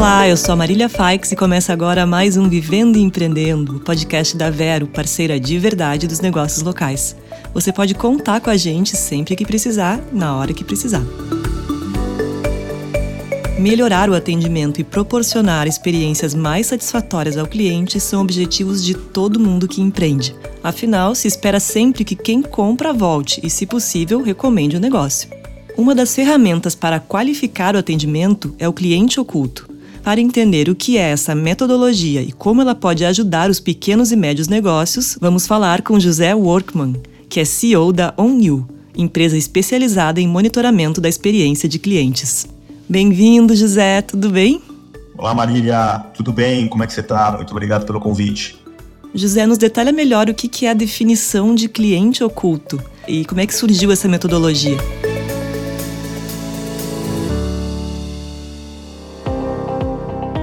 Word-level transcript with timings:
Olá, 0.00 0.26
eu 0.26 0.34
sou 0.34 0.54
a 0.54 0.56
Marília 0.56 0.88
Faix 0.88 1.30
e 1.30 1.36
começa 1.36 1.74
agora 1.74 2.06
mais 2.06 2.34
um 2.34 2.48
Vivendo 2.48 2.96
e 2.96 3.02
Empreendendo, 3.02 3.76
o 3.76 3.80
podcast 3.80 4.34
da 4.34 4.48
Vero, 4.48 4.86
parceira 4.86 5.38
de 5.38 5.58
verdade 5.58 6.06
dos 6.08 6.20
negócios 6.20 6.62
locais. 6.62 7.14
Você 7.52 7.70
pode 7.70 7.94
contar 7.94 8.40
com 8.40 8.48
a 8.48 8.56
gente 8.56 8.96
sempre 8.96 9.36
que 9.36 9.44
precisar, 9.44 10.00
na 10.10 10.34
hora 10.34 10.54
que 10.54 10.64
precisar. 10.64 11.02
Melhorar 13.58 14.08
o 14.08 14.14
atendimento 14.14 14.80
e 14.80 14.84
proporcionar 14.84 15.66
experiências 15.66 16.34
mais 16.34 16.68
satisfatórias 16.68 17.36
ao 17.36 17.46
cliente 17.46 18.00
são 18.00 18.22
objetivos 18.22 18.82
de 18.82 18.94
todo 18.94 19.38
mundo 19.38 19.68
que 19.68 19.82
empreende. 19.82 20.34
Afinal, 20.64 21.14
se 21.14 21.28
espera 21.28 21.60
sempre 21.60 22.06
que 22.06 22.16
quem 22.16 22.40
compra 22.40 22.94
volte 22.94 23.38
e, 23.44 23.50
se 23.50 23.66
possível, 23.66 24.22
recomende 24.22 24.78
o 24.78 24.80
negócio. 24.80 25.28
Uma 25.76 25.94
das 25.94 26.14
ferramentas 26.14 26.74
para 26.74 26.98
qualificar 26.98 27.74
o 27.74 27.78
atendimento 27.78 28.54
é 28.58 28.66
o 28.66 28.72
cliente 28.72 29.20
oculto. 29.20 29.69
Para 30.02 30.20
entender 30.20 30.68
o 30.70 30.74
que 30.74 30.96
é 30.96 31.10
essa 31.10 31.34
metodologia 31.34 32.22
e 32.22 32.32
como 32.32 32.62
ela 32.62 32.74
pode 32.74 33.04
ajudar 33.04 33.50
os 33.50 33.60
pequenos 33.60 34.10
e 34.10 34.16
médios 34.16 34.48
negócios, 34.48 35.18
vamos 35.20 35.46
falar 35.46 35.82
com 35.82 36.00
José 36.00 36.34
Workman, 36.34 36.96
que 37.28 37.38
é 37.38 37.44
CEO 37.44 37.92
da 37.92 38.14
OnYou, 38.16 38.66
empresa 38.96 39.36
especializada 39.36 40.18
em 40.18 40.26
monitoramento 40.26 41.00
da 41.00 41.08
experiência 41.08 41.68
de 41.68 41.78
clientes. 41.78 42.46
Bem-vindo, 42.88 43.54
José, 43.54 44.00
tudo 44.00 44.30
bem? 44.30 44.62
Olá, 45.18 45.34
Marília, 45.34 46.06
tudo 46.14 46.32
bem? 46.32 46.66
Como 46.66 46.82
é 46.82 46.86
que 46.86 46.94
você 46.94 47.00
está? 47.00 47.32
Muito 47.32 47.50
obrigado 47.50 47.84
pelo 47.84 48.00
convite. 48.00 48.58
José, 49.14 49.46
nos 49.46 49.58
detalha 49.58 49.92
melhor 49.92 50.30
o 50.30 50.34
que 50.34 50.64
é 50.64 50.70
a 50.70 50.74
definição 50.74 51.54
de 51.54 51.68
cliente 51.68 52.24
oculto 52.24 52.82
e 53.06 53.24
como 53.26 53.40
é 53.40 53.46
que 53.46 53.54
surgiu 53.54 53.92
essa 53.92 54.08
metodologia. 54.08 54.78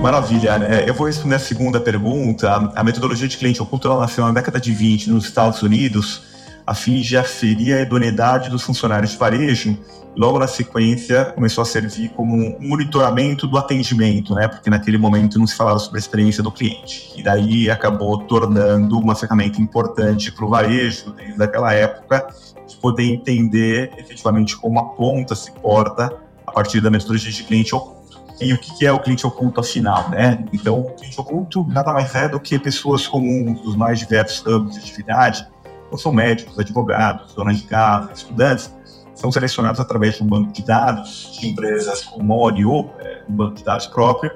Maravilha. 0.01 0.57
Né? 0.57 0.87
Eu 0.87 0.93
vou 0.93 1.07
responder 1.07 1.35
a 1.35 1.39
segunda 1.39 1.79
pergunta. 1.79 2.71
A 2.75 2.83
metodologia 2.83 3.27
de 3.27 3.37
cliente 3.37 3.61
oculto 3.61 3.87
nasceu 3.99 4.25
na 4.25 4.31
década 4.31 4.59
de 4.59 4.71
20 4.71 5.09
nos 5.09 5.25
Estados 5.25 5.61
Unidos 5.61 6.27
a 6.67 6.73
fim 6.73 6.99
de 6.99 7.15
aferir 7.15 7.77
a 7.77 7.81
idoneidade 7.81 8.49
dos 8.49 8.61
funcionários 8.61 9.11
de 9.11 9.17
varejo. 9.17 9.77
Logo 10.17 10.37
na 10.37 10.47
sequência, 10.47 11.25
começou 11.25 11.61
a 11.61 11.65
servir 11.65 12.09
como 12.09 12.35
um 12.35 12.57
monitoramento 12.59 13.47
do 13.47 13.57
atendimento, 13.57 14.35
né? 14.35 14.49
Porque 14.49 14.69
naquele 14.69 14.97
momento 14.97 15.39
não 15.39 15.47
se 15.47 15.55
falava 15.55 15.79
sobre 15.79 15.97
a 15.97 16.01
experiência 16.01 16.43
do 16.43 16.51
cliente. 16.51 17.13
E 17.15 17.23
daí 17.23 17.69
acabou 17.69 18.17
tornando 18.17 18.99
uma 18.99 19.15
ferramenta 19.15 19.61
importante 19.61 20.29
para 20.29 20.43
o 20.43 20.49
varejo, 20.49 21.11
desde 21.11 21.41
aquela 21.41 21.73
época, 21.73 22.27
de 22.67 22.75
poder 22.75 23.05
entender 23.05 23.91
efetivamente 23.97 24.57
como 24.57 24.77
a 24.79 24.89
ponta 24.89 25.35
se 25.35 25.51
porta 25.51 26.11
a 26.45 26.51
partir 26.51 26.81
da 26.81 26.89
metodologia 26.89 27.31
de 27.31 27.43
cliente 27.43 27.73
oculto. 27.73 28.06
E 28.39 28.53
o 28.53 28.57
que 28.57 28.85
é 28.85 28.91
o 28.91 28.99
cliente 28.99 29.25
oculto 29.25 29.59
afinal, 29.59 30.09
né? 30.09 30.45
Então, 30.53 30.81
o 30.81 30.93
cliente 30.93 31.19
oculto 31.19 31.65
nada 31.69 31.91
mais 31.91 32.13
é 32.13 32.29
do 32.29 32.39
que 32.39 32.59
pessoas 32.59 33.07
comuns 33.07 33.59
dos 33.61 33.75
mais 33.75 33.99
diversos 33.99 34.45
âmbitos 34.45 34.75
de 34.75 34.83
atividade 34.83 35.47
ou 35.89 35.97
são 35.97 36.11
médicos, 36.11 36.59
advogados, 36.59 37.33
donas 37.33 37.57
de 37.57 37.63
casa, 37.63 38.11
estudantes, 38.13 38.71
são 39.15 39.31
selecionados 39.31 39.79
através 39.79 40.15
de 40.15 40.23
um 40.23 40.27
banco 40.27 40.51
de 40.51 40.63
dados 40.63 41.37
de 41.39 41.47
empresas 41.47 42.03
como 42.03 42.23
Mori 42.23 42.65
ou 42.65 42.93
é, 42.99 43.23
um 43.27 43.35
banco 43.35 43.55
de 43.55 43.63
dados 43.63 43.87
próprio. 43.87 44.31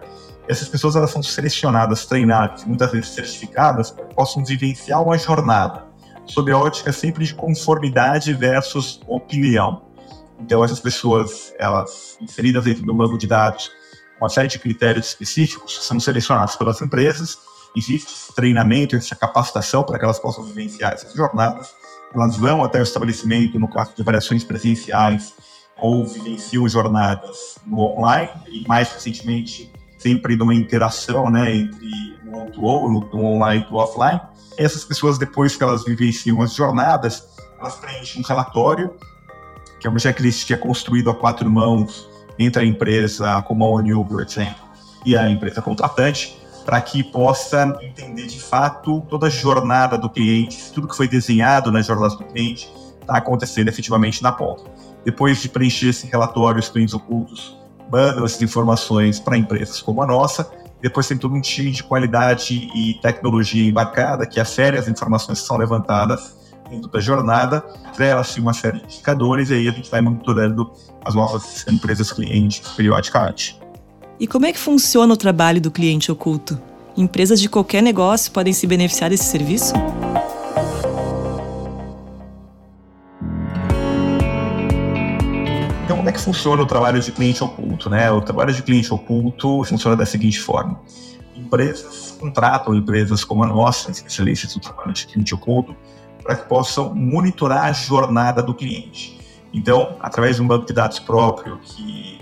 Essas 0.47 0.67
pessoas 0.67 0.95
elas 0.95 1.11
são 1.11 1.21
selecionadas, 1.21 2.05
treinadas 2.05 2.63
e 2.63 2.67
muitas 2.67 2.91
vezes 2.91 3.09
certificadas 3.09 3.91
para 3.91 4.05
que 4.05 4.15
possam 4.15 4.43
vivenciar 4.43 5.03
uma 5.03 5.17
jornada 5.17 5.91
sob 6.25 6.51
a 6.51 6.57
ótica 6.57 6.91
sempre 6.91 7.25
de 7.25 7.35
conformidade 7.35 8.33
versus 8.33 9.01
opinião. 9.07 9.83
Então 10.39 10.63
essas 10.63 10.79
pessoas, 10.79 11.53
elas 11.59 12.17
inseridas 12.19 12.63
dentro 12.63 12.83
do 12.83 12.93
banco 12.93 13.17
de 13.17 13.27
dados, 13.27 13.71
uma 14.21 14.29
série 14.29 14.47
de 14.47 14.59
critérios 14.59 15.07
específicos, 15.07 15.85
são 15.85 15.99
selecionadas 15.99 16.55
pelas 16.55 16.81
empresas 16.81 17.39
existe 17.75 18.33
treinamento, 18.33 18.95
essa 18.95 19.15
capacitação 19.15 19.83
para 19.83 19.97
que 19.97 20.05
elas 20.05 20.19
possam 20.19 20.43
vivenciar 20.43 20.93
essas 20.93 21.13
jornadas. 21.13 21.73
Elas 22.13 22.35
vão 22.37 22.63
até 22.63 22.79
o 22.79 22.83
estabelecimento, 22.83 23.59
no 23.59 23.69
caso 23.69 23.93
de 23.95 24.03
variações 24.03 24.43
presenciais, 24.43 25.33
ou 25.77 26.05
vivenciam 26.05 26.67
jornadas 26.67 27.55
no 27.65 27.79
online, 27.79 28.29
e 28.47 28.67
mais 28.67 28.91
recentemente, 28.91 29.71
sempre 29.97 30.35
numa 30.35 30.53
interação 30.53 31.29
né, 31.29 31.55
entre 31.55 32.19
o 32.57 32.65
online 33.15 33.65
e 33.69 33.73
o 33.73 33.77
offline. 33.77 34.19
Essas 34.57 34.83
pessoas, 34.83 35.17
depois 35.17 35.55
que 35.55 35.63
elas 35.63 35.85
vivenciam 35.85 36.41
as 36.41 36.53
jornadas, 36.53 37.25
elas 37.59 37.75
preenchem 37.75 38.21
um 38.21 38.25
relatório, 38.25 38.93
que 39.79 39.87
é 39.87 39.89
um 39.89 39.97
checklist 39.97 40.45
que 40.45 40.53
é 40.53 40.57
construído 40.57 41.09
a 41.09 41.15
quatro 41.15 41.49
mãos 41.49 42.10
entre 42.41 42.63
a 42.63 42.65
empresa, 42.65 43.41
como 43.43 43.63
a 43.65 43.69
ONU, 43.69 44.05
por 44.05 44.21
exemplo, 44.21 44.55
e 45.05 45.15
a 45.15 45.29
empresa 45.29 45.61
contratante, 45.61 46.37
para 46.65 46.79
que 46.81 47.03
possa 47.03 47.77
entender 47.81 48.27
de 48.27 48.39
fato 48.39 49.01
toda 49.09 49.27
a 49.27 49.29
jornada 49.29 49.97
do 49.97 50.09
cliente, 50.09 50.71
tudo 50.73 50.87
que 50.87 50.95
foi 50.95 51.07
desenhado 51.07 51.71
na 51.71 51.81
jornada 51.81 52.15
do 52.15 52.23
cliente 52.23 52.71
está 52.99 53.17
acontecendo 53.17 53.67
efetivamente 53.67 54.21
na 54.21 54.31
ponta. 54.31 54.63
Depois 55.03 55.41
de 55.41 55.49
preencher 55.49 55.89
esse 55.89 56.07
relatório, 56.07 56.59
os 56.59 56.69
clientes 56.69 56.93
ocultos 56.93 57.57
mandam 57.91 58.23
essas 58.23 58.41
informações 58.41 59.19
para 59.19 59.37
empresas 59.37 59.81
como 59.81 60.01
a 60.01 60.05
nossa. 60.05 60.49
Depois 60.81 61.07
tem 61.07 61.17
todo 61.17 61.33
um 61.33 61.41
time 61.41 61.71
de 61.71 61.83
qualidade 61.83 62.69
e 62.75 62.93
tecnologia 63.01 63.67
embarcada 63.67 64.25
que 64.25 64.39
afere 64.39 64.77
as 64.77 64.87
informações 64.87 65.41
que 65.41 65.47
são 65.47 65.57
levantadas 65.57 66.40
da 66.79 66.99
jornada, 66.99 67.61
trela-se 67.95 68.39
uma 68.39 68.53
série 68.53 68.79
de 68.79 68.85
indicadores 68.85 69.49
e 69.49 69.55
aí 69.55 69.67
a 69.67 69.71
gente 69.71 69.89
vai 69.89 70.01
monitorando 70.01 70.71
as 71.03 71.13
novas 71.13 71.65
empresas 71.67 72.11
clientes 72.11 72.67
periodicamente. 72.69 73.59
E 74.19 74.27
como 74.27 74.45
é 74.45 74.53
que 74.53 74.59
funciona 74.59 75.13
o 75.13 75.17
trabalho 75.17 75.59
do 75.59 75.71
cliente 75.71 76.11
oculto? 76.11 76.59
Empresas 76.95 77.41
de 77.41 77.49
qualquer 77.49 77.81
negócio 77.81 78.31
podem 78.31 78.53
se 78.53 78.67
beneficiar 78.67 79.09
desse 79.09 79.25
serviço? 79.25 79.73
Então, 85.83 85.97
como 85.97 86.09
é 86.09 86.11
que 86.11 86.19
funciona 86.19 86.61
o 86.61 86.65
trabalho 86.65 87.01
de 87.01 87.11
cliente 87.11 87.43
oculto? 87.43 87.89
Né? 87.89 88.11
O 88.11 88.21
trabalho 88.21 88.53
de 88.53 88.61
cliente 88.61 88.93
oculto 88.93 89.63
funciona 89.63 89.95
da 89.95 90.05
seguinte 90.05 90.39
forma: 90.39 90.79
empresas 91.35 92.15
contratam 92.19 92.75
empresas 92.75 93.23
como 93.23 93.43
a 93.43 93.47
nossa, 93.47 93.89
especialistas 93.89 94.53
do 94.53 94.59
trabalho 94.59 94.93
de 94.93 95.07
cliente 95.07 95.33
oculto, 95.33 95.75
para 96.23 96.35
que 96.35 96.47
possam 96.47 96.93
monitorar 96.93 97.65
a 97.65 97.71
jornada 97.71 98.41
do 98.41 98.53
cliente. 98.53 99.19
Então, 99.53 99.97
através 99.99 100.37
de 100.37 100.41
um 100.41 100.47
banco 100.47 100.65
de 100.65 100.73
dados 100.73 100.99
próprio 100.99 101.57
que 101.59 102.19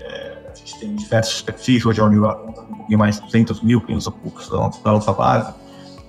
gente 0.70 0.80
tem 0.80 0.96
diversos 0.96 1.42
perfis, 1.42 1.86
hoje 1.86 2.00
a 2.00 2.06
Unil 2.06 2.22
conta 2.22 2.62
um 2.62 2.76
pouquinho 2.76 3.00
mais 3.00 3.16
de 3.16 3.22
200 3.26 3.62
mil 3.62 3.82
clientes 3.82 4.06
ocultos 4.08 4.50
da 4.50 4.92
nossa 4.92 5.14
base. 5.14 5.54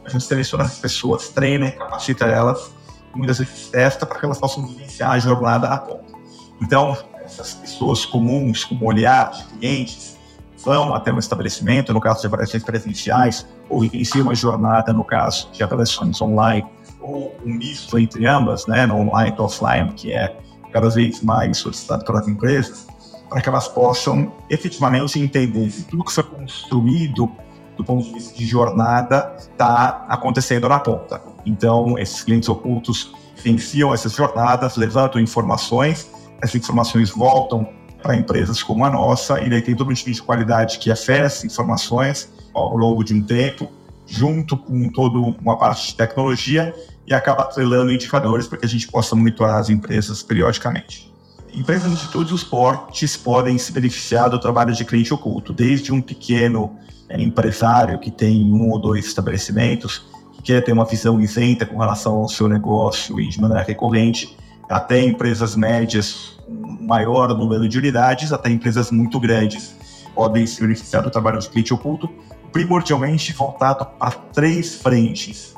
A 0.04 0.08
gente 0.10 0.24
seleciona 0.24 0.64
as 0.64 0.78
pessoas, 0.78 1.28
treina, 1.30 1.70
capacita 1.70 2.26
elas, 2.26 2.72
e 3.14 3.18
muitas 3.18 3.38
vezes 3.38 3.68
testa 3.68 4.04
para 4.04 4.18
que 4.18 4.24
elas 4.24 4.38
possam 4.38 4.66
vivenciar 4.66 5.12
a 5.12 5.18
jornada 5.18 5.68
a 5.68 5.78
ponta. 5.78 6.12
Então, 6.60 6.96
essas 7.24 7.54
pessoas 7.54 8.04
comuns, 8.04 8.64
como 8.64 8.86
olhar 8.86 9.30
de 9.30 9.44
clientes, 9.44 10.18
vão 10.58 10.94
até 10.94 11.12
um 11.12 11.18
estabelecimento, 11.18 11.92
no 11.92 12.00
caso 12.00 12.20
de 12.20 12.26
avaliações 12.26 12.62
presenciais, 12.62 13.46
ou 13.68 13.80
vivenciam 13.80 14.24
uma 14.24 14.34
jornada, 14.34 14.92
no 14.92 15.04
caso 15.04 15.48
de 15.52 15.62
avaliações 15.62 16.20
online, 16.20 16.66
ou 17.10 17.34
um 17.44 17.54
misto 17.54 17.98
entre 17.98 18.26
ambas, 18.26 18.66
né, 18.66 18.86
no 18.86 18.96
online 18.96 19.34
e 19.36 19.40
offline, 19.40 19.92
que 19.92 20.12
é 20.12 20.36
cada 20.72 20.88
vez 20.88 21.22
mais 21.22 21.58
solicitado 21.58 22.04
pelas 22.04 22.28
empresas, 22.28 22.86
para 23.28 23.40
que 23.40 23.48
elas 23.48 23.68
possam 23.68 24.32
efetivamente 24.48 25.18
entender 25.18 25.70
se 25.70 25.84
tudo 25.84 26.04
que 26.04 26.12
foi 26.12 26.24
construído 26.24 27.30
do 27.76 27.84
ponto 27.84 28.04
de 28.04 28.12
vista 28.12 28.36
de 28.36 28.44
jornada 28.44 29.34
está 29.38 30.04
acontecendo 30.08 30.68
na 30.68 30.78
ponta. 30.78 31.22
Então, 31.46 31.98
esses 31.98 32.22
clientes 32.22 32.48
ocultos 32.48 33.14
financiam 33.36 33.94
essas 33.94 34.12
jornadas, 34.12 34.76
levantam 34.76 35.20
informações, 35.20 36.10
essas 36.42 36.56
informações 36.56 37.10
voltam 37.10 37.66
para 38.02 38.16
empresas 38.16 38.62
como 38.62 38.84
a 38.84 38.90
nossa, 38.90 39.40
e 39.40 39.48
daí 39.48 39.62
tem 39.62 39.74
todo 39.74 39.90
um 39.90 39.94
time 39.94 40.14
de 40.14 40.22
qualidade 40.22 40.78
que 40.78 40.90
acessa 40.90 41.46
informações 41.46 42.32
ao 42.54 42.76
longo 42.76 43.04
de 43.04 43.14
um 43.14 43.22
tempo, 43.22 43.70
junto 44.10 44.56
com 44.56 44.88
toda 44.90 45.18
uma 45.18 45.56
parte 45.56 45.88
de 45.88 45.94
tecnologia, 45.94 46.74
e 47.06 47.14
acaba 47.14 47.42
atrelando 47.42 47.92
indicadores 47.92 48.46
para 48.46 48.58
que 48.58 48.66
a 48.66 48.68
gente 48.68 48.88
possa 48.88 49.14
monitorar 49.16 49.58
as 49.58 49.70
empresas 49.70 50.22
periodicamente. 50.22 51.10
Empresas 51.52 51.98
de 52.00 52.08
todos 52.08 52.30
os 52.32 52.44
portes 52.44 53.16
podem 53.16 53.58
se 53.58 53.72
beneficiar 53.72 54.28
do 54.28 54.38
trabalho 54.38 54.72
de 54.72 54.84
cliente 54.84 55.12
oculto, 55.12 55.52
desde 55.52 55.92
um 55.92 56.00
pequeno 56.00 56.76
é, 57.08 57.20
empresário 57.20 57.98
que 57.98 58.10
tem 58.10 58.52
um 58.52 58.70
ou 58.70 58.78
dois 58.78 59.06
estabelecimentos, 59.06 60.04
que 60.34 60.42
quer 60.42 60.62
ter 60.62 60.72
uma 60.72 60.84
visão 60.84 61.20
isenta 61.20 61.66
com 61.66 61.78
relação 61.78 62.16
ao 62.16 62.28
seu 62.28 62.48
negócio 62.48 63.20
e 63.20 63.28
de 63.28 63.40
maneira 63.40 63.62
recorrente, 63.62 64.36
até 64.68 65.02
empresas 65.02 65.56
médias 65.56 66.38
maior 66.80 67.36
número 67.36 67.68
de 67.68 67.78
unidades, 67.78 68.32
até 68.32 68.50
empresas 68.50 68.90
muito 68.90 69.18
grandes 69.18 69.74
podem 70.14 70.46
se 70.46 70.60
beneficiar 70.60 71.02
do 71.02 71.10
trabalho 71.10 71.38
de 71.38 71.48
cliente 71.48 71.72
oculto, 71.72 72.08
primordialmente 72.52 73.32
voltado 73.32 73.86
para 73.98 74.10
três 74.10 74.74
frentes 74.76 75.54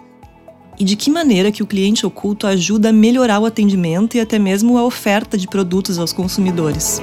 e 0.79 0.85
de 0.85 0.97
que 0.97 1.11
maneira 1.11 1.53
que 1.53 1.63
o 1.63 1.67
cliente 1.67 2.07
oculto 2.07 2.47
ajuda 2.47 2.89
a 2.89 2.93
melhorar 2.93 3.39
o 3.39 3.47
atendimento 3.47 4.17
e 4.17 4.21
até 4.21 4.39
mesmo 4.39 4.79
a 4.79 4.85
oferta 4.85 5.37
de 5.37 5.47
produtos 5.47 5.99
aos 5.99 6.13
consumidores. 6.13 7.01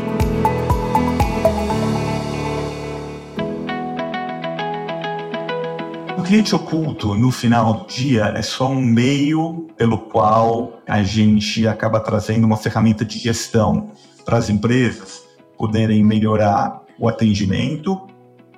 cliente 6.29 6.53
oculto, 6.53 7.15
no 7.15 7.31
final 7.31 7.73
do 7.73 7.87
dia, 7.87 8.25
é 8.35 8.43
só 8.43 8.69
um 8.69 8.79
meio 8.79 9.65
pelo 9.75 9.97
qual 9.97 10.79
a 10.87 11.01
gente 11.01 11.67
acaba 11.67 11.99
trazendo 11.99 12.45
uma 12.45 12.55
ferramenta 12.55 13.03
de 13.03 13.17
gestão 13.17 13.89
para 14.23 14.37
as 14.37 14.47
empresas 14.47 15.23
poderem 15.57 16.03
melhorar 16.03 16.83
o 16.99 17.09
atendimento, 17.09 18.05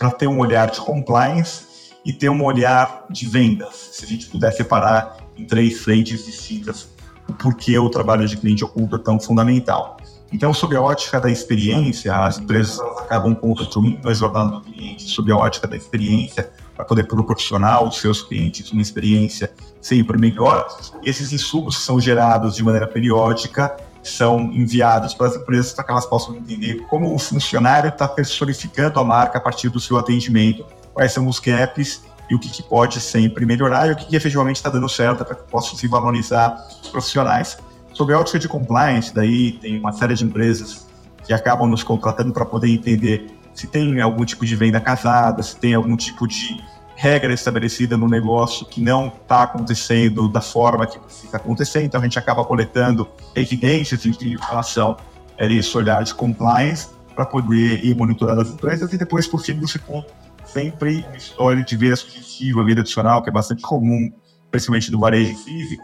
para 0.02 0.10
ter 0.10 0.26
um 0.26 0.40
olhar 0.40 0.72
de 0.72 0.80
compliance 0.80 1.94
e 2.04 2.12
ter 2.12 2.28
um 2.28 2.44
olhar 2.44 3.06
de 3.08 3.28
vendas. 3.28 3.90
Se 3.92 4.04
a 4.04 4.08
gente 4.08 4.26
puder 4.26 4.52
separar 4.52 5.18
em 5.38 5.46
três 5.46 5.80
frentes 5.80 6.26
distintas 6.26 6.90
o 7.30 7.34
porquê 7.34 7.78
o 7.78 7.88
trabalho 7.88 8.28
de 8.28 8.36
cliente 8.36 8.66
oculto 8.66 8.96
é 8.96 9.00
tão 9.00 9.20
fundamental. 9.20 9.98
Então, 10.34 10.56
sob 10.56 10.76
a 10.76 10.82
ótica 10.82 11.22
da 11.22 11.30
experiência, 11.30 12.16
as 12.16 12.40
empresas 12.40 12.80
acabam 12.98 13.36
construindo 13.36 14.10
a 14.10 14.14
jornada 14.14 14.54
do 14.54 14.62
cliente 14.62 15.04
sob 15.04 15.32
a 15.32 15.38
ótica 15.38 15.68
da 15.68 15.78
experiência 15.78 16.52
para 16.76 16.84
poder 16.84 17.04
proporcionar 17.04 17.76
aos 17.76 18.00
seus 18.00 18.24
clientes 18.24 18.72
uma 18.72 18.82
experiência 18.82 19.54
sempre 19.80 20.18
melhor. 20.18 20.68
Esses 21.04 21.32
insumos 21.32 21.78
são 21.78 22.00
gerados 22.00 22.56
de 22.56 22.64
maneira 22.64 22.88
periódica, 22.88 23.78
são 24.04 24.52
enviados 24.52 25.14
para 25.14 25.28
as 25.28 25.36
empresas 25.36 25.74
para 25.74 25.84
que 25.84 25.92
elas 25.92 26.06
possam 26.06 26.36
entender 26.36 26.82
como 26.88 27.14
o 27.14 27.20
funcionário 27.20 27.90
está 27.90 28.08
personificando 28.08 29.00
a 29.00 29.04
marca 29.04 29.38
a 29.38 29.42
partir 29.42 29.70
do 29.70 29.80
seu 29.80 29.98
atendimento, 29.98 30.66
quais 30.94 31.12
são 31.12 31.28
os 31.28 31.40
gaps 31.40 32.02
e 32.30 32.36
o 32.36 32.40
que, 32.40 32.50
que 32.50 32.64
pode 32.64 33.00
sempre 33.00 33.46
melhorar 33.46 33.88
e 33.88 33.92
o 33.92 33.96
que, 33.96 34.06
que 34.06 34.16
efetivamente 34.16 34.56
está 34.56 34.70
dando 34.70 34.88
certo 34.90 35.24
para 35.24 35.36
que 35.36 35.44
possam 35.52 35.78
se 35.78 35.88
valorizar 35.88 36.56
os 36.82 36.90
profissionais. 36.90 37.58
Sobre 37.94 38.16
a 38.16 38.20
ótica 38.20 38.40
de 38.40 38.48
compliance, 38.48 39.14
daí 39.14 39.52
tem 39.54 39.78
uma 39.78 39.92
série 39.92 40.16
de 40.16 40.24
empresas 40.24 40.88
que 41.26 41.34
acabam 41.34 41.70
nos 41.70 41.84
contratando 41.84 42.34
para 42.34 42.46
poder 42.46 42.70
entender 42.70 43.28
se 43.54 43.68
tem 43.68 44.00
algum 44.02 44.24
tipo 44.24 44.46
de 44.46 44.56
venda 44.56 44.80
casada, 44.80 45.44
se 45.44 45.56
tem 45.58 45.74
algum 45.74 45.96
tipo 45.96 46.28
de 46.28 46.58
regra 47.02 47.34
estabelecida 47.34 47.98
no 47.98 48.08
negócio 48.08 48.64
que 48.64 48.80
não 48.80 49.08
está 49.08 49.42
acontecendo 49.42 50.30
da 50.30 50.40
forma 50.40 50.86
que 50.86 51.00
precisa 51.00 51.38
acontecer. 51.38 51.82
Então 51.82 52.00
a 52.00 52.04
gente 52.04 52.20
acaba 52.20 52.46
coletando 52.46 53.10
evidências 53.36 54.06
em 54.06 54.38
relação 54.38 54.96
a 55.40 55.46
esse 55.46 55.76
olhar 55.76 56.04
de 56.04 56.14
compliance 56.14 56.90
para 57.16 57.26
poder 57.26 57.84
ir 57.84 57.96
monitorando 57.96 58.42
as 58.42 58.50
empresas 58.50 58.94
e 58.94 59.00
depois, 59.00 59.26
por 59.28 59.42
fim, 59.42 59.60
você 59.60 59.80
tem 59.80 60.06
sempre 60.46 61.04
uma 61.08 61.18
história 61.18 61.64
de 61.64 61.76
vida 61.76 61.96
subjetiva, 61.96 62.64
vida 62.64 62.82
adicional, 62.82 63.24
que 63.24 63.30
é 63.30 63.34
bastante 63.34 63.64
comum, 63.64 64.14
principalmente 64.52 64.92
no 64.92 65.00
varejo 65.00 65.36
físico, 65.38 65.84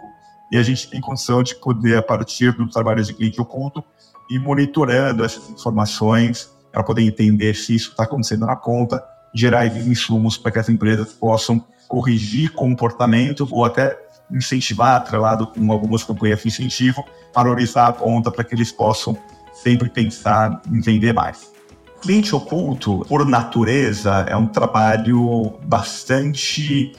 e 0.51 0.57
a 0.57 0.61
gente 0.61 0.87
tem 0.87 1.01
condição 1.01 1.41
de 1.41 1.55
poder, 1.55 1.97
a 1.97 2.03
partir 2.03 2.51
do 2.51 2.69
trabalho 2.69 3.03
de 3.03 3.11
cliente 3.11 3.41
oculto, 3.41 3.83
ir 4.29 4.37
monitorando 4.37 5.25
essas 5.25 5.49
informações 5.49 6.55
para 6.71 6.83
poder 6.83 7.01
entender 7.01 7.55
se 7.55 7.73
isso 7.73 7.89
está 7.89 8.03
acontecendo 8.03 8.45
na 8.45 8.55
conta, 8.55 9.03
gerar 9.37 9.65
insumos 9.65 10.37
para 10.37 10.51
que 10.51 10.59
as 10.59 10.69
empresas 10.69 11.13
possam 11.13 11.63
corrigir 11.87 12.51
comportamento 12.53 13.47
ou 13.51 13.63
até 13.63 13.97
incentivar, 14.31 14.95
atrelado 14.95 15.47
com 15.47 15.71
algumas 15.71 16.03
campanhas 16.03 16.41
de 16.41 16.47
incentivo, 16.47 17.03
valorizar 17.33 17.87
a 17.87 17.93
conta 17.93 18.31
para 18.31 18.43
que 18.43 18.55
eles 18.55 18.71
possam 18.71 19.17
sempre 19.53 19.89
pensar 19.89 20.61
em 20.69 20.81
vender 20.81 21.13
mais. 21.13 21.51
Cliente 22.01 22.35
oculto, 22.35 23.05
por 23.07 23.25
natureza, 23.25 24.25
é 24.27 24.35
um 24.35 24.47
trabalho 24.47 25.53
bastante 25.63 26.91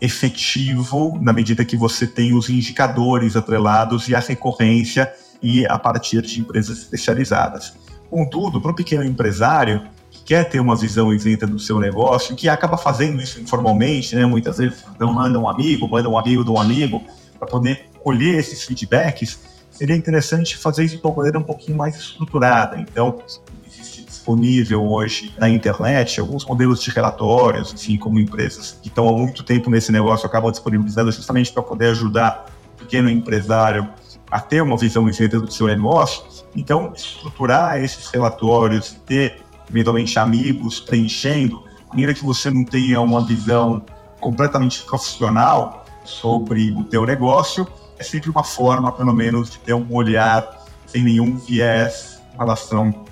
efetivo 0.00 1.18
na 1.20 1.32
medida 1.32 1.64
que 1.64 1.76
você 1.76 2.06
tem 2.06 2.34
os 2.34 2.48
indicadores 2.48 3.36
atrelados 3.36 4.08
e 4.08 4.14
a 4.14 4.18
recorrência 4.18 5.12
e 5.42 5.66
a 5.66 5.78
partir 5.78 6.22
de 6.22 6.40
empresas 6.40 6.78
especializadas. 6.78 7.74
Contudo, 8.08 8.60
para 8.60 8.72
um 8.72 8.74
pequeno 8.74 9.04
empresário 9.04 9.86
que 10.10 10.22
quer 10.24 10.48
ter 10.48 10.60
uma 10.60 10.76
visão 10.76 11.12
isenta 11.12 11.46
do 11.46 11.58
seu 11.58 11.78
negócio, 11.78 12.34
que 12.34 12.48
acaba 12.48 12.76
fazendo 12.76 13.22
isso 13.22 13.40
informalmente, 13.40 14.14
né? 14.14 14.26
muitas 14.26 14.58
vezes 14.58 14.84
então, 14.94 15.12
manda 15.12 15.38
um 15.38 15.48
amigo, 15.48 15.88
manda 15.88 16.08
um 16.08 16.18
amigo 16.18 16.44
de 16.44 16.50
um 16.50 16.58
amigo, 16.58 17.02
para 17.38 17.48
poder 17.48 17.86
colher 18.02 18.38
esses 18.38 18.62
feedbacks, 18.64 19.40
seria 19.70 19.96
interessante 19.96 20.56
fazer 20.56 20.84
isso 20.84 20.96
de 20.96 21.02
uma 21.02 21.14
maneira 21.14 21.38
um 21.38 21.42
pouquinho 21.42 21.76
mais 21.76 21.96
estruturada. 21.96 22.78
Então, 22.78 23.18
existe 23.66 24.04
disponível 24.04 24.84
hoje 24.84 25.34
na 25.38 25.48
internet 25.48 26.20
alguns 26.20 26.44
modelos 26.44 26.82
de 26.82 26.90
relatórios, 26.90 27.72
enfim, 27.72 27.96
como 27.96 28.20
empresas 28.20 28.78
que 28.82 28.88
estão 28.88 29.08
há 29.08 29.12
muito 29.12 29.42
tempo 29.42 29.70
nesse 29.70 29.90
negócio 29.90 30.26
acabam 30.26 30.50
disponibilizando 30.50 31.10
justamente 31.10 31.50
para 31.52 31.62
poder 31.62 31.90
ajudar 31.90 32.46
o 32.74 32.78
pequeno 32.80 33.08
empresário 33.08 33.88
a 34.30 34.38
ter 34.38 34.62
uma 34.62 34.76
visão 34.76 35.08
isenta 35.08 35.40
do 35.40 35.50
seu 35.50 35.66
negócio 35.66 36.22
então, 36.54 36.92
estruturar 36.94 37.82
esses 37.82 38.08
relatórios, 38.08 38.96
ter 39.06 39.40
eventualmente 39.70 40.18
amigos 40.18 40.80
preenchendo, 40.80 41.64
maneira 41.88 42.12
que 42.12 42.24
você 42.24 42.50
não 42.50 42.64
tenha 42.64 43.00
uma 43.00 43.24
visão 43.24 43.82
completamente 44.20 44.82
profissional 44.82 45.84
sobre 46.04 46.72
o 46.72 46.84
teu 46.84 47.06
negócio, 47.06 47.66
é 47.98 48.02
sempre 48.02 48.30
uma 48.30 48.44
forma, 48.44 48.92
pelo 48.92 49.12
menos, 49.12 49.50
de 49.50 49.58
ter 49.58 49.74
um 49.74 49.86
olhar 49.94 50.64
sem 50.86 51.02
nenhum 51.02 51.36
viés 51.36 52.20
em 52.34 52.38
relação 52.38 53.04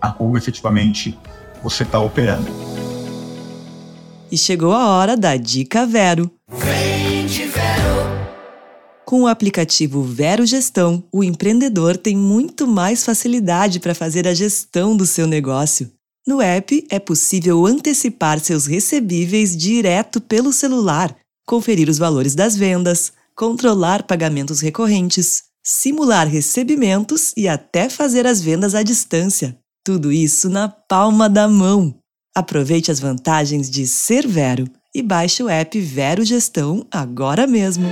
a 0.00 0.10
como 0.10 0.36
efetivamente 0.36 1.18
você 1.62 1.82
está 1.82 2.00
operando. 2.00 2.50
E 4.30 4.36
chegou 4.36 4.72
a 4.72 4.88
hora 4.88 5.16
da 5.16 5.36
Dica 5.36 5.86
Vero. 5.86 6.30
Com 9.04 9.22
o 9.22 9.26
aplicativo 9.26 10.02
Vero 10.02 10.44
Gestão, 10.44 11.02
o 11.10 11.24
empreendedor 11.24 11.96
tem 11.96 12.14
muito 12.14 12.66
mais 12.66 13.04
facilidade 13.04 13.80
para 13.80 13.94
fazer 13.94 14.28
a 14.28 14.34
gestão 14.34 14.94
do 14.94 15.06
seu 15.06 15.26
negócio. 15.26 15.90
No 16.28 16.42
app, 16.42 16.86
é 16.90 16.98
possível 16.98 17.64
antecipar 17.64 18.38
seus 18.38 18.66
recebíveis 18.66 19.56
direto 19.56 20.20
pelo 20.20 20.52
celular, 20.52 21.16
conferir 21.46 21.88
os 21.88 21.96
valores 21.96 22.34
das 22.34 22.54
vendas, 22.54 23.14
controlar 23.34 24.02
pagamentos 24.02 24.60
recorrentes, 24.60 25.44
simular 25.64 26.28
recebimentos 26.28 27.32
e 27.34 27.48
até 27.48 27.88
fazer 27.88 28.26
as 28.26 28.42
vendas 28.42 28.74
à 28.74 28.82
distância. 28.82 29.58
Tudo 29.82 30.12
isso 30.12 30.50
na 30.50 30.68
palma 30.68 31.30
da 31.30 31.48
mão. 31.48 31.94
Aproveite 32.36 32.90
as 32.90 33.00
vantagens 33.00 33.70
de 33.70 33.86
ser 33.86 34.28
Vero 34.28 34.68
e 34.94 35.00
baixe 35.00 35.42
o 35.42 35.48
app 35.48 35.80
Vero 35.80 36.26
Gestão 36.26 36.86
agora 36.90 37.46
mesmo. 37.46 37.88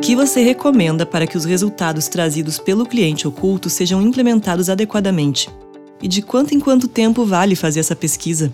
Que 0.00 0.16
você 0.16 0.42
recomenda 0.42 1.04
para 1.04 1.26
que 1.26 1.36
os 1.36 1.44
resultados 1.44 2.08
trazidos 2.08 2.58
pelo 2.58 2.86
cliente 2.86 3.28
oculto 3.28 3.68
sejam 3.68 4.00
implementados 4.00 4.70
adequadamente? 4.70 5.50
E 6.02 6.08
de 6.08 6.22
quanto 6.22 6.54
em 6.54 6.58
quanto 6.58 6.88
tempo 6.88 7.26
vale 7.26 7.54
fazer 7.54 7.80
essa 7.80 7.94
pesquisa? 7.94 8.50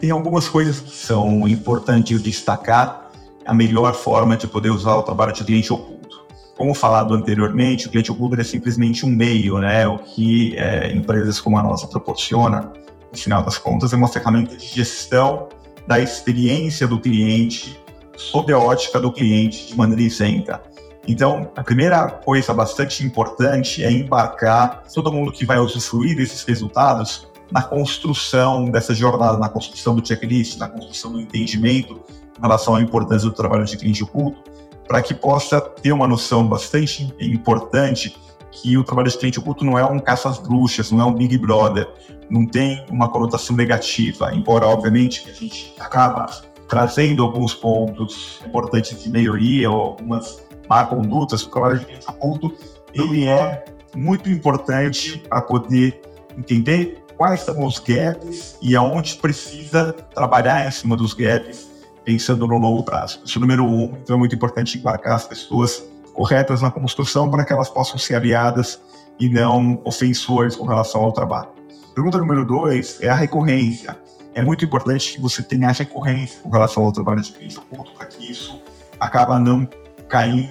Tem 0.00 0.10
algumas 0.10 0.48
coisas 0.48 0.80
que 0.80 0.90
são 0.90 1.46
importantes 1.46 2.20
destacar 2.20 3.12
a 3.46 3.54
melhor 3.54 3.94
forma 3.94 4.36
de 4.36 4.48
poder 4.48 4.70
usar 4.70 4.96
o 4.96 5.02
trabalho 5.02 5.32
de 5.32 5.44
cliente 5.44 5.72
oculto. 5.72 6.26
Como 6.56 6.74
falado 6.74 7.14
anteriormente, 7.14 7.86
o 7.86 7.90
cliente 7.90 8.10
oculto 8.10 8.40
é 8.40 8.44
simplesmente 8.44 9.06
um 9.06 9.08
meio, 9.08 9.58
né? 9.58 9.86
O 9.86 9.98
que 9.98 10.56
é, 10.56 10.92
empresas 10.92 11.40
como 11.40 11.56
a 11.58 11.62
nossa 11.62 11.86
proporciona, 11.86 12.72
no 13.12 13.16
final 13.16 13.44
das 13.44 13.56
contas, 13.56 13.92
é 13.92 13.96
uma 13.96 14.08
ferramenta 14.08 14.56
de 14.56 14.66
gestão 14.66 15.48
da 15.86 16.00
experiência 16.00 16.88
do 16.88 16.98
cliente 16.98 17.80
sob 18.16 18.52
a 18.52 18.58
ótica 18.58 19.00
do 19.00 19.12
cliente 19.12 19.68
de 19.68 19.76
maneira 19.76 20.02
isenta. 20.02 20.71
Então, 21.06 21.50
a 21.56 21.62
primeira 21.64 22.08
coisa 22.08 22.54
bastante 22.54 23.04
importante 23.04 23.82
é 23.82 23.90
embarcar 23.90 24.84
todo 24.94 25.12
mundo 25.12 25.32
que 25.32 25.44
vai 25.44 25.58
usufruir 25.58 26.16
desses 26.16 26.44
resultados 26.44 27.26
na 27.50 27.62
construção 27.62 28.70
dessa 28.70 28.94
jornada, 28.94 29.36
na 29.36 29.48
construção 29.48 29.94
do 29.94 30.06
checklist, 30.06 30.58
na 30.58 30.68
construção 30.68 31.12
do 31.12 31.20
entendimento 31.20 32.00
em 32.38 32.40
relação 32.40 32.74
à 32.76 32.80
importância 32.80 33.28
do 33.28 33.34
trabalho 33.34 33.64
de 33.64 33.76
cliente 33.76 34.02
oculto, 34.02 34.42
para 34.86 35.02
que 35.02 35.12
possa 35.12 35.60
ter 35.60 35.92
uma 35.92 36.06
noção 36.06 36.46
bastante 36.46 37.14
importante 37.20 38.16
que 38.50 38.76
o 38.76 38.84
trabalho 38.84 39.10
de 39.10 39.18
cliente 39.18 39.38
oculto 39.38 39.64
não 39.64 39.78
é 39.78 39.84
um 39.84 39.98
caça 39.98 40.28
às 40.28 40.38
bruxas, 40.38 40.90
não 40.90 41.00
é 41.00 41.04
um 41.04 41.12
Big 41.12 41.36
Brother, 41.38 41.88
não 42.30 42.46
tem 42.46 42.84
uma 42.90 43.08
conotação 43.08 43.56
negativa, 43.56 44.34
embora, 44.34 44.66
obviamente, 44.66 45.28
a 45.28 45.32
gente 45.32 45.74
acaba 45.78 46.26
trazendo 46.68 47.22
alguns 47.22 47.54
pontos 47.54 48.40
importantes 48.46 49.02
de 49.02 49.10
melhoria 49.10 49.70
ou 49.70 49.80
algumas 49.80 50.41
má 50.68 50.84
condutas, 50.84 51.42
o 51.42 51.50
trabalho 51.50 51.78
de 51.80 51.86
oculto, 52.08 52.54
ele 52.94 53.26
é 53.26 53.64
muito 53.94 54.30
importante 54.30 55.18
para 55.28 55.42
poder 55.42 56.00
entender 56.36 57.02
quais 57.16 57.40
são 57.40 57.64
os 57.64 57.78
gaps 57.78 58.56
e 58.60 58.74
aonde 58.74 59.16
precisa 59.16 59.92
trabalhar 59.92 60.66
em 60.66 60.70
cima 60.70 60.96
dos 60.96 61.14
gaps, 61.14 61.68
pensando 62.04 62.46
no 62.46 62.58
longo 62.58 62.82
prazo. 62.82 63.20
Isso 63.24 63.38
é 63.38 63.40
número 63.40 63.64
um. 63.64 63.96
Então 64.02 64.16
é 64.16 64.18
muito 64.18 64.34
importante 64.34 64.78
embarcar 64.78 65.14
as 65.14 65.26
pessoas 65.26 65.84
corretas 66.12 66.62
na 66.62 66.70
construção 66.70 67.30
para 67.30 67.44
que 67.44 67.52
elas 67.52 67.68
possam 67.68 67.98
ser 67.98 68.14
aliadas 68.14 68.80
e 69.20 69.28
não 69.28 69.80
ofensores 69.84 70.56
com 70.56 70.64
relação 70.64 71.02
ao 71.02 71.12
trabalho. 71.12 71.50
Pergunta 71.94 72.18
número 72.18 72.44
dois 72.44 72.98
é 73.00 73.08
a 73.08 73.14
recorrência 73.14 73.96
é 74.34 74.42
muito 74.42 74.64
importante 74.64 75.14
que 75.14 75.20
você 75.20 75.42
tenha 75.42 75.70
recorrência 75.70 76.40
com 76.40 76.48
relação 76.48 76.84
ao 76.84 76.92
trabalho 76.92 77.20
de 77.20 77.32
cliente 77.32 77.58
oculto 77.58 77.92
para 77.92 78.06
que 78.06 78.30
isso 78.30 78.60
acaba 78.98 79.38
não 79.38 79.68
caindo 80.12 80.46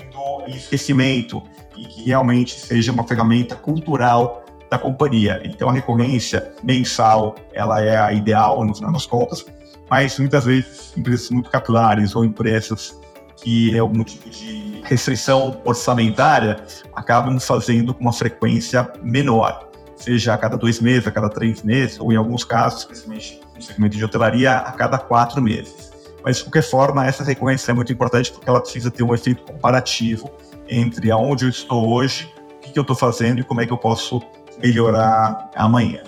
em 0.47 0.55
esquecimento 0.55 1.43
e 1.77 1.85
que 1.85 2.03
realmente 2.05 2.59
seja 2.59 2.91
uma 2.91 3.07
ferramenta 3.07 3.55
cultural 3.55 4.43
da 4.71 4.79
companhia. 4.79 5.39
Então 5.45 5.69
a 5.69 5.71
recorrência 5.71 6.51
mensal 6.63 7.35
ela 7.53 7.79
é 7.79 7.95
a 7.95 8.11
ideal 8.11 8.65
no 8.65 8.73
final 8.73 8.91
das 8.91 9.05
contas, 9.05 9.45
mas 9.87 10.17
muitas 10.17 10.45
vezes 10.45 10.97
empresas 10.97 11.29
muito 11.29 11.51
capilares 11.51 12.15
ou 12.15 12.25
empresas 12.25 12.99
que 13.37 13.75
é 13.75 13.79
algum 13.79 14.03
tipo 14.03 14.27
de 14.31 14.81
restrição 14.83 15.61
orçamentária 15.63 16.63
acabam 16.95 17.39
fazendo 17.39 17.93
com 17.93 18.01
uma 18.01 18.13
frequência 18.13 18.91
menor, 19.03 19.69
seja 19.95 20.33
a 20.33 20.37
cada 20.39 20.57
dois 20.57 20.79
meses, 20.79 21.05
a 21.05 21.11
cada 21.11 21.29
três 21.29 21.61
meses, 21.61 21.99
ou 21.99 22.11
em 22.11 22.15
alguns 22.15 22.43
casos, 22.43 22.85
principalmente 22.85 23.39
no 23.55 23.61
segmento 23.61 23.95
de 23.95 24.03
hotelaria, 24.03 24.57
a 24.57 24.71
cada 24.71 24.97
quatro 24.97 25.39
meses. 25.39 25.90
Mas, 26.23 26.37
de 26.37 26.43
qualquer 26.43 26.63
forma, 26.63 27.05
essa 27.05 27.23
recorrência 27.23 27.71
é 27.71 27.73
muito 27.73 27.91
importante 27.91 28.31
porque 28.31 28.49
ela 28.49 28.61
precisa 28.61 28.91
ter 28.91 29.03
um 29.03 29.13
efeito 29.13 29.43
comparativo 29.43 30.29
entre 30.67 31.11
aonde 31.11 31.45
eu 31.45 31.49
estou 31.49 31.89
hoje, 31.89 32.31
o 32.57 32.59
que, 32.59 32.77
eu 32.77 32.81
estou 32.81 32.95
fazendo 32.95 33.39
e 33.39 33.43
como 33.43 33.61
é 33.61 33.65
que 33.65 33.73
eu 33.73 33.77
posso 33.77 34.21
melhorar 34.61 35.49
amanhã. 35.55 36.03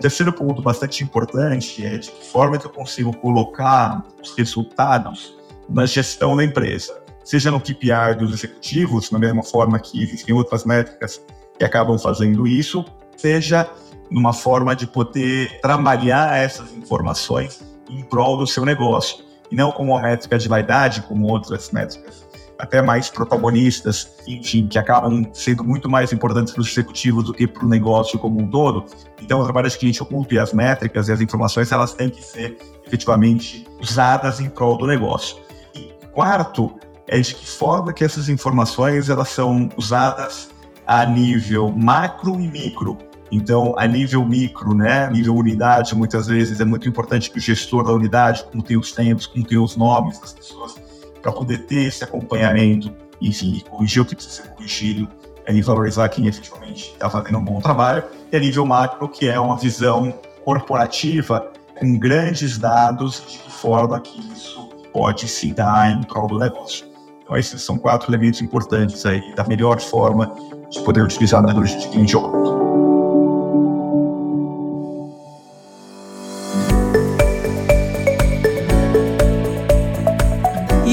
Terceiro 0.00 0.32
ponto 0.32 0.62
bastante 0.62 1.04
importante 1.04 1.84
é 1.84 1.98
de 1.98 2.10
que 2.10 2.26
forma 2.26 2.58
que 2.58 2.66
eu 2.66 2.70
consigo 2.70 3.14
colocar 3.18 4.02
os 4.22 4.34
resultados 4.34 5.36
na 5.68 5.84
gestão 5.84 6.34
da 6.36 6.42
empresa, 6.42 7.00
seja 7.22 7.50
no 7.50 7.60
KPI 7.60 8.16
dos 8.18 8.32
executivos, 8.32 9.10
da 9.10 9.18
mesma 9.18 9.42
forma 9.42 9.78
que 9.78 10.02
existem 10.02 10.34
outras 10.34 10.64
métricas 10.64 11.20
que 11.58 11.64
acabam 11.64 11.98
fazendo 11.98 12.46
isso, 12.46 12.84
seja 13.16 13.70
numa 14.10 14.32
forma 14.32 14.74
de 14.74 14.86
poder 14.86 15.60
trabalhar 15.60 16.36
essas 16.36 16.72
informações 16.72 17.62
em 17.88 18.02
prol 18.02 18.38
do 18.38 18.46
seu 18.46 18.64
negócio, 18.64 19.22
e 19.50 19.56
não 19.56 19.72
como 19.72 19.92
uma 19.92 20.02
métrica 20.02 20.38
de 20.38 20.48
vaidade, 20.48 21.02
como 21.02 21.26
outras 21.26 21.70
métricas 21.70 22.30
até 22.60 22.82
mais 22.82 23.08
protagonistas, 23.08 24.10
enfim, 24.26 24.66
que 24.66 24.78
acabam 24.78 25.24
sendo 25.32 25.64
muito 25.64 25.88
mais 25.88 26.12
importantes 26.12 26.52
para 26.52 26.60
os 26.60 26.70
executivos 26.70 27.24
do 27.24 27.32
que 27.32 27.46
para 27.46 27.64
o 27.64 27.68
negócio 27.68 28.18
como 28.18 28.40
um 28.40 28.48
todo. 28.48 28.84
Então, 29.20 29.40
o 29.40 29.44
trabalho 29.44 29.68
de 29.68 29.78
cliente 29.78 30.02
oculto 30.02 30.34
e 30.34 30.38
as 30.38 30.52
métricas 30.52 31.08
e 31.08 31.12
as 31.12 31.20
informações, 31.20 31.72
elas 31.72 31.94
têm 31.94 32.10
que 32.10 32.22
ser 32.22 32.58
efetivamente 32.86 33.66
usadas 33.80 34.40
em 34.40 34.48
prol 34.50 34.76
do 34.76 34.86
negócio. 34.86 35.38
E 35.74 35.92
quarto, 36.12 36.78
é 37.08 37.18
de 37.18 37.34
que 37.34 37.46
forma 37.46 37.92
que 37.92 38.04
essas 38.04 38.28
informações 38.28 39.08
elas 39.08 39.30
são 39.30 39.68
usadas 39.76 40.50
a 40.86 41.04
nível 41.06 41.72
macro 41.72 42.38
e 42.38 42.46
micro. 42.46 42.98
Então, 43.30 43.74
a 43.76 43.86
nível 43.86 44.24
micro, 44.24 44.74
né, 44.74 45.08
nível 45.10 45.36
unidade, 45.36 45.94
muitas 45.94 46.26
vezes 46.26 46.60
é 46.60 46.64
muito 46.64 46.88
importante 46.88 47.30
que 47.30 47.38
o 47.38 47.40
gestor 47.40 47.84
da 47.84 47.92
unidade, 47.92 48.44
como 48.50 48.62
tem 48.62 48.76
os 48.76 48.92
tempos, 48.92 49.26
como 49.26 49.44
tem 49.44 49.58
os 49.58 49.76
nomes 49.76 50.18
das 50.18 50.32
pessoas, 50.32 50.74
para 51.22 51.30
poder 51.30 51.66
ter 51.66 51.84
esse 51.86 52.02
acompanhamento, 52.02 52.92
enfim, 53.20 53.62
corrigir 53.70 54.02
o 54.02 54.04
que 54.04 54.16
precisa 54.16 54.42
ser 54.42 54.48
corrigido, 54.50 55.08
e 55.48 55.62
valorizar 55.62 56.08
quem 56.08 56.26
efetivamente 56.26 56.92
está 56.92 57.10
fazendo 57.10 57.38
um 57.38 57.44
bom 57.44 57.60
trabalho, 57.60 58.04
e 58.30 58.36
a 58.36 58.40
nível 58.40 58.64
macro, 58.64 59.08
que 59.08 59.28
é 59.28 59.38
uma 59.38 59.56
visão 59.56 60.14
corporativa 60.44 61.50
com 61.78 61.98
grandes 61.98 62.58
dados 62.58 63.22
de 63.26 63.38
que 63.38 63.50
forma 63.50 63.98
que 64.00 64.20
isso 64.32 64.68
pode 64.92 65.26
se 65.28 65.52
dar 65.52 65.90
em 65.90 66.02
prol 66.02 66.28
do 66.28 66.38
negócio. 66.38 66.86
Então, 67.22 67.36
esses 67.36 67.62
são 67.62 67.78
quatro 67.78 68.10
elementos 68.10 68.40
importantes 68.42 69.04
aí 69.06 69.34
da 69.34 69.44
melhor 69.44 69.80
forma 69.80 70.32
de 70.70 70.80
poder 70.80 71.02
utilizar 71.02 71.40
a 71.40 71.42
metodologia 71.42 71.78
de 71.78 71.88
cliente 71.88 72.16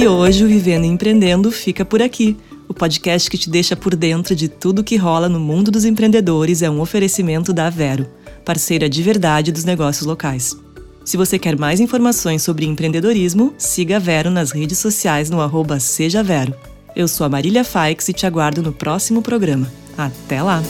E 0.08 0.10
hoje 0.10 0.46
o 0.46 0.48
Vivendo 0.48 0.86
e 0.86 0.88
Empreendendo 0.88 1.52
fica 1.52 1.84
por 1.84 2.02
aqui. 2.02 2.38
O 2.66 2.74
podcast 2.74 3.30
que 3.30 3.38
te 3.38 3.50
deixa 3.50 3.76
por 3.76 3.94
dentro 3.94 4.34
de 4.34 4.48
tudo 4.48 4.82
que 4.82 4.96
rola 4.96 5.28
no 5.28 5.38
mundo 5.38 5.70
dos 5.70 5.84
empreendedores 5.84 6.62
é 6.62 6.70
um 6.70 6.80
oferecimento 6.80 7.52
da 7.52 7.70
Vero, 7.70 8.08
parceira 8.46 8.88
de 8.88 9.04
verdade 9.04 9.52
dos 9.52 9.66
negócios 9.66 10.06
locais. 10.06 10.56
Se 11.04 11.18
você 11.18 11.38
quer 11.38 11.58
mais 11.58 11.82
informações 11.82 12.42
sobre 12.42 12.66
empreendedorismo, 12.66 13.54
siga 13.58 13.98
a 13.98 14.00
Vero 14.00 14.32
nas 14.32 14.52
redes 14.52 14.78
sociais 14.78 15.30
no 15.30 15.42
arroba 15.42 15.78
Seja 15.78 16.24
Vero. 16.24 16.56
Eu 16.96 17.10
sou 17.10 17.26
a 17.26 17.30
Marília 17.30 17.66
Faix 17.66 18.08
e 18.08 18.14
te 18.14 18.26
aguardo 18.26 18.64
no 18.64 18.72
próximo 18.72 19.22
programa. 19.22 19.70
Até 19.98 20.42
lá! 20.42 20.64